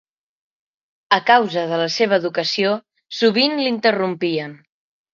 [1.17, 2.75] A causa de la seva educació
[3.21, 4.61] sovint l'interrompien.